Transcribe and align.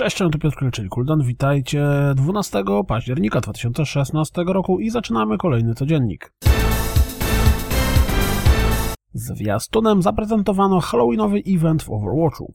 Cześć, 0.00 0.18
to 0.18 0.30
Piotr 0.30 0.56
Kliczyk, 0.56 0.88
Kuldan. 0.88 1.22
Witajcie 1.22 1.88
12 2.14 2.64
października 2.86 3.40
2016 3.40 4.44
roku 4.46 4.78
i 4.78 4.90
zaczynamy 4.90 5.38
kolejny 5.38 5.74
codziennik. 5.74 6.32
Zwiastunem 9.12 10.02
zaprezentowano 10.02 10.80
Halloweenowy 10.80 11.42
event 11.46 11.82
w 11.82 11.90
Overwatchu. 11.90 12.54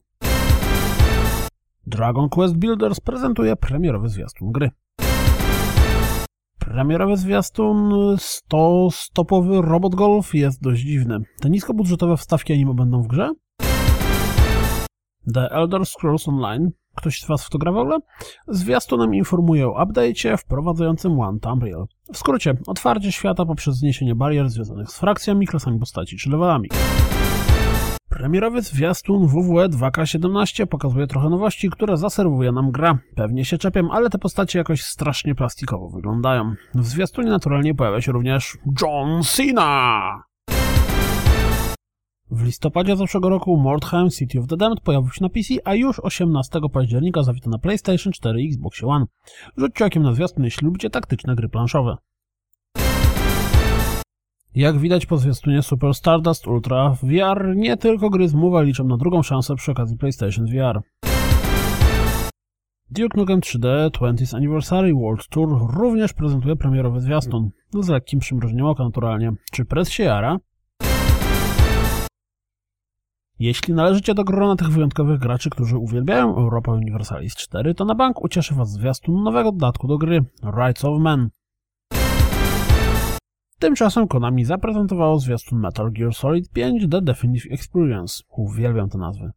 Dragon 1.86 2.28
Quest 2.28 2.56
Builders 2.56 3.00
prezentuje 3.00 3.56
premierowy 3.56 4.08
zwiastun 4.08 4.52
gry. 4.52 4.70
Premierowy 6.58 7.16
zwiastun 7.16 7.90
100-stopowy 8.16 9.60
Robot 9.60 9.94
Golf 9.94 10.34
jest 10.34 10.62
dość 10.62 10.82
dziwny. 10.82 11.18
Te 11.40 11.50
niskobudżetowe 11.50 12.16
wstawki 12.16 12.52
anime 12.52 12.74
będą 12.74 13.02
w 13.02 13.06
grze? 13.06 13.30
The 15.34 15.50
Elder 15.50 15.86
Scrolls 15.86 16.28
Online 16.28 16.70
Ktoś 16.96 17.20
z 17.20 17.26
Was 17.26 17.44
w 17.44 17.50
to 17.50 17.58
gra 17.58 17.72
w 17.72 17.76
ogóle? 17.76 17.98
Informuje 19.12 19.68
o 19.68 19.84
update'cie 19.84 20.36
wprowadzającym 20.36 21.20
One 21.20 21.40
Tamriel. 21.40 21.84
W 22.12 22.16
skrócie, 22.16 22.56
otwarcie 22.66 23.12
świata 23.12 23.44
poprzez 23.44 23.76
zniesienie 23.76 24.14
barier 24.14 24.50
związanych 24.50 24.90
z 24.90 24.98
frakcjami, 24.98 25.46
klasami 25.46 25.78
postaci 25.78 26.16
czy 26.16 26.30
levelami. 26.30 26.68
Premierowy 28.08 28.62
zwiastun 28.62 29.26
WWE 29.26 29.68
2K17 29.68 30.66
pokazuje 30.66 31.06
trochę 31.06 31.30
nowości, 31.30 31.70
które 31.70 31.96
zaserwuje 31.96 32.52
nam 32.52 32.70
gra. 32.70 32.98
Pewnie 33.14 33.44
się 33.44 33.58
czepiam, 33.58 33.90
ale 33.90 34.10
te 34.10 34.18
postacie 34.18 34.58
jakoś 34.58 34.82
strasznie 34.82 35.34
plastikowo 35.34 35.88
wyglądają. 35.88 36.54
W 36.74 36.86
zwiastunie 36.86 37.30
naturalnie 37.30 37.74
pojawia 37.74 38.00
się 38.00 38.12
również 38.12 38.58
John 38.82 39.22
Cena! 39.22 40.35
W 42.30 42.44
listopadzie 42.44 42.96
zeszłego 42.96 43.28
roku 43.28 43.56
Mordheim 43.56 44.10
City 44.10 44.40
of 44.40 44.46
the 44.46 44.56
Damned 44.56 44.80
pojawił 44.80 45.10
się 45.10 45.24
na 45.24 45.28
PC, 45.28 45.54
a 45.64 45.74
już 45.74 46.00
18 46.00 46.60
października 46.72 47.22
zawita 47.22 47.50
na 47.50 47.58
PlayStation 47.58 48.12
4 48.12 48.42
i 48.42 48.46
Xbox 48.46 48.84
One. 48.84 49.06
Rzućcie 49.56 49.84
okiem 49.84 50.02
na 50.02 50.14
zwiastun, 50.14 50.44
jeśli 50.44 50.64
lubicie 50.64 50.90
taktyczne 50.90 51.36
gry 51.36 51.48
planszowe. 51.48 51.96
Jak 54.54 54.78
widać 54.78 55.06
po 55.06 55.18
zwiastunie 55.18 55.62
Super 55.62 55.94
Stardust 55.94 56.46
Ultra 56.46 56.96
VR, 57.02 57.56
nie 57.56 57.76
tylko 57.76 58.10
gry 58.10 58.28
z 58.28 58.34
Move 58.34 58.64
liczą 58.64 58.84
na 58.84 58.96
drugą 58.96 59.22
szansę 59.22 59.54
przy 59.54 59.72
okazji 59.72 59.96
PlayStation 59.96 60.46
VR. 60.46 60.80
Duke 62.90 63.18
Nukem 63.18 63.40
3D 63.40 63.90
20th 63.90 64.36
Anniversary 64.36 64.94
World 64.94 65.28
Tour 65.28 65.74
również 65.76 66.12
prezentuje 66.12 66.56
premierowy 66.56 67.00
zwiastun. 67.00 67.50
Z 67.80 67.88
lekkim 67.88 68.20
przymrużeniem 68.20 68.66
oka 68.66 68.84
naturalnie. 68.84 69.32
Czy 69.52 69.64
press 69.64 69.90
się 69.90 70.04
jara? 70.04 70.38
Jeśli 73.38 73.74
należycie 73.74 74.14
do 74.14 74.24
grona 74.24 74.56
tych 74.56 74.68
wyjątkowych 74.68 75.18
graczy, 75.18 75.50
którzy 75.50 75.78
uwielbiają 75.78 76.36
Europa 76.36 76.72
Universalis 76.72 77.34
4, 77.34 77.74
to 77.74 77.84
na 77.84 77.94
bank 77.94 78.24
ucieszy 78.24 78.54
Was 78.54 78.72
zwiastun 78.72 79.22
nowego 79.22 79.52
dodatku 79.52 79.88
do 79.88 79.98
gry 79.98 80.24
Rights 80.58 80.84
of 80.84 81.00
Men. 81.00 81.28
Tymczasem 83.58 84.08
Konami 84.08 84.44
zaprezentowało 84.44 85.18
zwiastun 85.18 85.60
Metal 85.60 85.92
Gear 85.92 86.14
Solid 86.14 86.50
5 86.52 86.90
The 86.90 87.02
Definitive 87.02 87.52
Experience. 87.52 88.22
Uwielbiam 88.28 88.88
te 88.88 88.98
nazwy. 88.98 89.30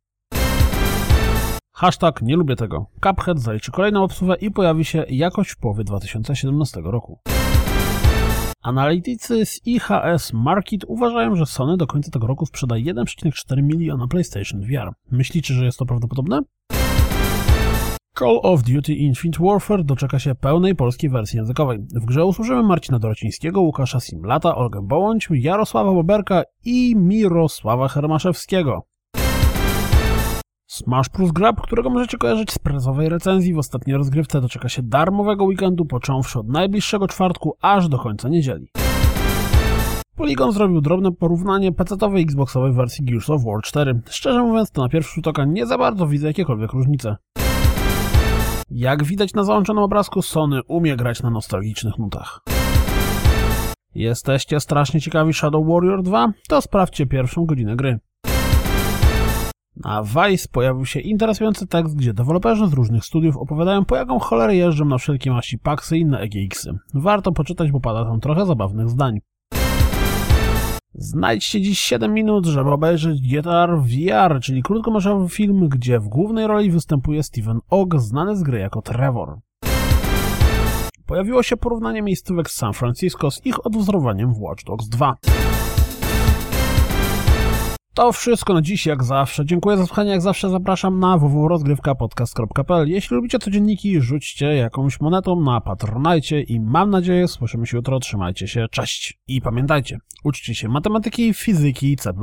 Hashtag 1.73 2.21
nie 2.21 2.35
lubię 2.35 2.55
tego. 2.55 2.85
Cuphead 3.03 3.39
zaliczy 3.39 3.71
kolejną 3.71 4.03
obsługę 4.03 4.35
i 4.35 4.51
pojawi 4.51 4.85
się 4.85 5.05
jakoś 5.09 5.49
w 5.49 5.57
połowie 5.57 5.83
2017 5.83 6.81
roku. 6.83 7.19
Analitycy 8.63 9.45
z 9.45 9.61
IHS 9.65 10.33
Market 10.33 10.81
uważają, 10.87 11.35
że 11.35 11.45
Sony 11.45 11.77
do 11.77 11.87
końca 11.87 12.11
tego 12.11 12.27
roku 12.27 12.45
sprzeda 12.45 12.75
1,4 12.75 13.63
miliona 13.63 14.07
PlayStation 14.07 14.61
VR. 14.61 14.93
Myślicie, 15.11 15.53
że 15.53 15.65
jest 15.65 15.77
to 15.77 15.85
prawdopodobne? 15.85 16.41
Call 18.19 18.39
of 18.43 18.63
Duty 18.63 18.93
Infinite 18.93 19.43
Warfare 19.43 19.83
doczeka 19.83 20.19
się 20.19 20.35
pełnej 20.35 20.75
polskiej 20.75 21.09
wersji 21.09 21.37
językowej. 21.37 21.79
W 21.79 22.05
grze 22.05 22.25
usłyszymy 22.25 22.63
Marcina 22.63 22.99
Dorocińskiego, 22.99 23.61
Łukasza 23.61 23.99
Simlata, 23.99 24.55
Olgę 24.55 24.81
Bołądź, 24.81 25.27
Jarosława 25.31 25.93
Boberka 25.93 26.43
i 26.65 26.95
Mirosława 26.95 27.87
Hermaszewskiego. 27.87 28.88
Smash 30.69 31.09
Plus 31.09 31.31
Grab, 31.31 31.61
którego 31.61 31.89
możecie 31.89 32.17
kojarzyć 32.17 32.51
z 32.51 32.59
prezowej 32.59 33.09
recenzji 33.09 33.53
w 33.53 33.57
ostatniej 33.57 33.97
rozgrywce, 33.97 34.41
doczeka 34.41 34.69
się 34.69 34.83
darmowego 34.83 35.45
weekendu, 35.45 35.85
począwszy 35.85 36.39
od 36.39 36.47
najbliższego 36.47 37.07
czwartku 37.07 37.55
aż 37.61 37.89
do 37.89 37.99
końca 37.99 38.29
niedzieli. 38.29 38.67
Polygon 40.15 40.51
zrobił 40.51 40.81
drobne 40.81 41.11
porównanie 41.11 41.71
PC-owej 41.71 42.23
Xboxowej 42.23 42.73
wersji 42.73 43.05
Gears 43.05 43.29
of 43.29 43.43
War 43.43 43.61
4. 43.63 44.01
Szczerze 44.09 44.43
mówiąc, 44.43 44.71
to 44.71 44.81
na 44.81 44.89
pierwszy 44.89 45.15
rzut 45.15 45.27
oka 45.27 45.45
nie 45.45 45.65
za 45.65 45.77
bardzo 45.77 46.07
widzę 46.07 46.27
jakiekolwiek 46.27 46.73
różnice. 46.73 47.15
Jak 48.71 49.03
widać 49.03 49.33
na 49.33 49.43
załączonym 49.43 49.83
obrazku, 49.83 50.21
Sony 50.21 50.63
umie 50.67 50.95
grać 50.95 51.23
na 51.23 51.29
nostalgicznych 51.29 51.97
nutach. 51.97 52.41
Jesteście 53.95 54.59
strasznie 54.59 55.01
ciekawi 55.01 55.33
Shadow 55.33 55.67
Warrior 55.67 56.03
2? 56.03 56.31
To 56.49 56.61
sprawdźcie 56.61 57.05
pierwszą 57.05 57.45
godzinę 57.45 57.75
gry. 57.75 57.99
Na 59.79 60.03
Vice 60.03 60.47
pojawił 60.51 60.85
się 60.85 60.99
interesujący 60.99 61.67
tekst, 61.67 61.95
gdzie 61.95 62.13
deweloperzy 62.13 62.67
z 62.67 62.73
różnych 62.73 63.05
studiów 63.05 63.37
opowiadają 63.37 63.85
po 63.85 63.95
jaką 63.95 64.19
cholerę 64.19 64.55
jeżdżą 64.55 64.85
na 64.85 64.97
wszelkie 64.97 65.31
maści 65.31 65.59
paksy 65.59 65.97
i 65.97 66.01
inne 66.01 66.19
EGX-y. 66.19 66.79
Warto 66.93 67.31
poczytać, 67.31 67.71
bo 67.71 67.79
pada 67.79 68.05
tam 68.05 68.19
trochę 68.19 68.45
zabawnych 68.45 68.89
zdań. 68.89 69.19
Znajdźcie 70.93 71.61
dziś 71.61 71.79
7 71.79 72.13
minut, 72.13 72.45
żeby 72.45 72.69
obejrzeć 72.69 73.21
GTR 73.21 73.81
VR, 73.81 74.39
czyli 74.41 74.63
krótkometrażowy 74.63 75.29
film, 75.29 75.69
gdzie 75.69 75.99
w 75.99 76.07
głównej 76.07 76.47
roli 76.47 76.71
występuje 76.71 77.23
Steven 77.23 77.59
Ogg, 77.69 77.95
znany 77.97 78.35
z 78.35 78.43
gry 78.43 78.59
jako 78.59 78.81
Trevor. 78.81 79.39
Pojawiło 81.05 81.43
się 81.43 81.57
porównanie 81.57 82.01
miejscówek 82.01 82.49
z 82.49 82.55
San 82.55 82.73
Francisco 82.73 83.31
z 83.31 83.45
ich 83.45 83.65
odwzorowaniem 83.65 84.33
w 84.33 84.41
Watch 84.41 84.63
Dogs 84.63 84.89
2. 84.89 85.15
To 87.99 88.11
wszystko 88.11 88.53
na 88.53 88.61
dziś, 88.61 88.85
jak 88.85 89.03
zawsze. 89.03 89.45
Dziękuję 89.45 89.77
za 89.77 89.85
słuchanie, 89.85 90.11
jak 90.11 90.21
zawsze 90.21 90.49
zapraszam 90.49 90.99
na 90.99 91.17
www.rozgrywkapodcast.pl. 91.17 92.89
Jeśli 92.89 93.15
lubicie 93.15 93.39
codzienniki, 93.39 94.01
rzućcie 94.01 94.45
jakąś 94.45 95.01
monetą 95.01 95.41
na 95.41 95.61
Patronajcie 95.61 96.41
i 96.41 96.59
mam 96.59 96.89
nadzieję, 96.89 97.27
słyszymy 97.27 97.67
się 97.67 97.77
jutro, 97.77 97.99
trzymajcie 97.99 98.47
się, 98.47 98.65
cześć. 98.71 99.19
I 99.27 99.41
pamiętajcie, 99.41 99.97
uczcie 100.23 100.55
się 100.55 100.69
matematyki, 100.69 101.33
fizyki 101.33 101.91
i 101.91 101.95
C++. 101.95 102.13